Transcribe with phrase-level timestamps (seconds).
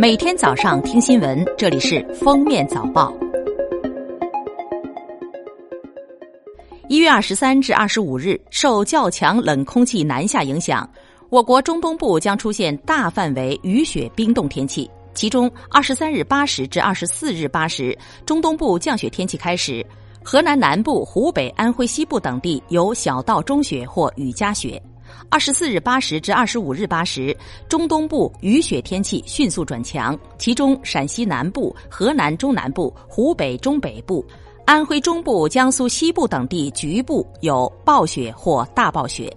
[0.00, 3.12] 每天早上听新闻，这里是《封面早报》。
[6.88, 10.88] 一月二十三至二十五日，受较强冷空气南下影响，
[11.28, 14.90] 我国中东部将出现大范围雨雪冰冻天气。
[15.12, 17.94] 其中，二十三日八时至二十四日八时，
[18.24, 19.84] 中东部降雪天气开始，
[20.24, 24.82] 河南南部、湖北、安徽西部等地有小到中雪或雨夹雪。
[25.28, 27.36] 二十四日八时至二十五日八时，
[27.68, 34.24] 中东部雨雪天气迅速转强，其中陕西南部、河南中南部、湖北中北部、
[34.64, 39.34] 安徽中部、江苏西部等地局部有暴雪或大暴雪。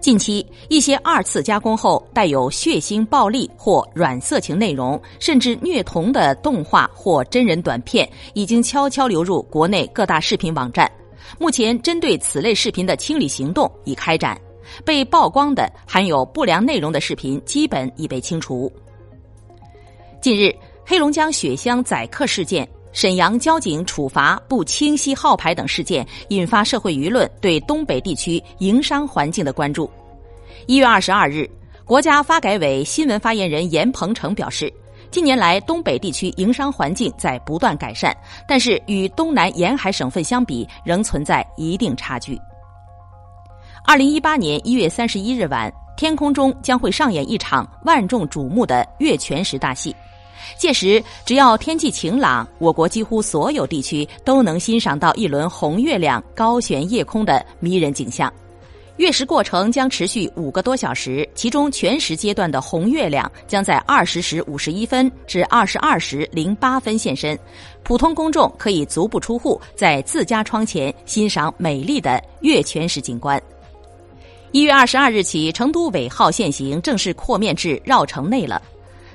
[0.00, 10.88] 近期，一些二次加工后带有血腥、暴力或软色情内容，甚至虐童的动画或真人短片，已经悄悄流入国内各大视频网站。
[11.36, 14.40] 目前，针对此类视频的清理行动已开展，
[14.84, 18.72] 被曝光的含有不良内容的视频基本已被清除。
[20.20, 20.54] 近日，
[20.86, 29.88] 黑龙江雪乡宰客事件、沈阳交警处罚不清晰号牌等事件，引发社会舆论对东北地区营商环境的关注。
[30.66, 31.48] 一月二十二日，
[31.84, 34.72] 国家发改委新闻发言人严鹏程表示。
[35.10, 38.14] 近年来，东北地区营商环境在不断改善，
[38.46, 42.38] 但是与东南沿海省份相比，仍存在一定差距。
[43.86, 49.96] 二零一八年一月三十一日晚，天空中将会上演一场万众瞩目的月全食大戏。
[50.58, 58.30] 届时，只要天气晴朗，我国几乎所有地区都能欣赏到一轮红月亮高悬夜空的迷人景象。
[58.98, 67.38] 月食过程将持续五个多小时，其中全食阶段的红月亮将在二十时五十一分至二十二时零八分现身，
[67.84, 73.40] 普通公众可以足不出户，在自家窗前欣赏美丽的月全食景观。
[74.50, 78.60] 一月二十二日起，成都尾号限行正式扩面至绕城内了。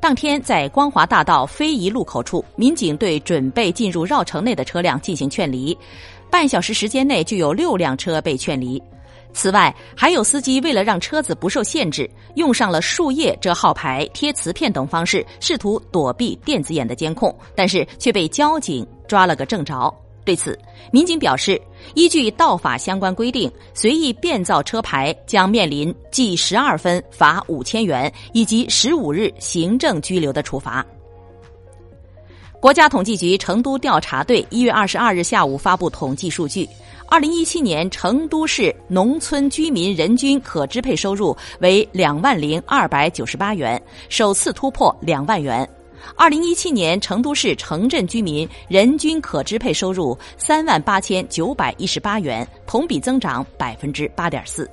[0.00, 5.76] 当天，在光华大道非遗路口处，民警对准备进入绕城内的车辆进行劝离，
[6.28, 8.82] 半小时时间内就有六辆车被劝离。
[9.32, 19.94] 此外，还有司机为了让车子不受限制，用上了树叶遮号牌、贴磁片等方式，试图躲避电子眼的监控，但是却被交警抓了个正着。
[20.24, 20.58] 对此，
[20.90, 21.60] 民警表示，
[21.94, 30.84] 依据道法相关规定，随意变造车牌将面临记十二分、罚五千元以及十五日行政拘留的处罚。
[32.60, 36.68] 国家统计局成都调查队一月二十二日下午发布统计数据。
[37.10, 45.66] 二零一七年，成都市农村居民人均可支配收入为两万零二百九十八元，首次突破两万元。
[46.14, 54.70] 二零一七年，成都市城镇居民人均可支配收入三万八千九百一十八元，同比增长百分之八点四。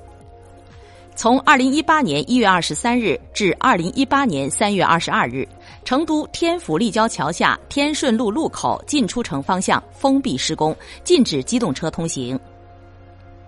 [1.16, 5.48] 从二零一八年一月二十三日至二零一八年三月二十二日，
[5.82, 12.38] 成都天府立交桥下天顺路路口进出城方向封闭施工，禁止机动车通行。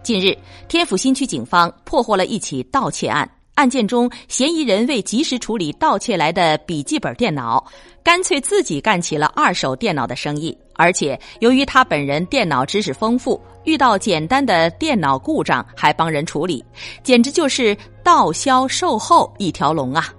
[0.02, 0.34] 近日，
[0.66, 3.30] 天府新区警方破获了一起盗窃案。
[3.58, 7.66] 案件中，嫌疑人为及时处理盗窃来的笔记本电脑，
[8.04, 10.56] 干脆自己干起了二手电脑的生意。
[10.74, 16.64] 而且，由于他本人电脑知识丰富，遇到简单的电脑故障还帮人处理，
[17.02, 20.14] 简直就是盗销售后一条龙啊！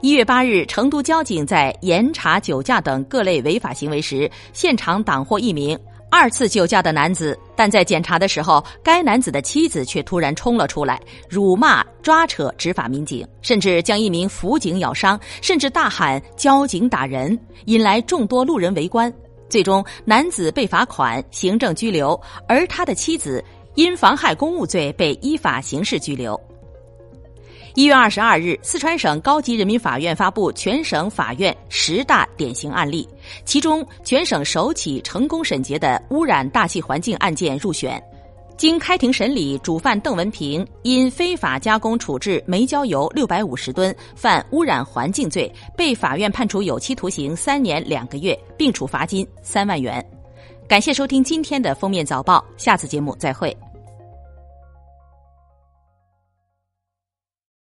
[0.00, 5.76] 一月八日，成都交警在严查酒驾等各类违法行为时，现场挡获一名。
[6.14, 19.10] 二次酒驾的男子，但在检查的时候，该男子的妻子却突然冲了出来，辱骂、抓扯执法民警，甚至将一名辅警咬伤，甚至大喊“交警打人”，引来众多路人围观。
[19.48, 23.42] 最终，男子被罚款、行政拘留，而他的妻子
[23.74, 26.38] 因妨害公务罪被依法刑事拘留。
[27.74, 33.08] 一月二十二日，四川省高级人民法院发布全省法院十大典型案例，
[33.46, 38.02] 其中全省首起成功审结的污染大气环境案件入选。
[38.58, 50.04] 经开庭审理，主犯邓文平因非法加工处置煤焦油六百五十吨，犯污染环境罪，被法院判处有期徒刑三年两个月，并处罚金三万元。
[50.68, 53.56] 感谢收听今天的封面早报，下次节目再会。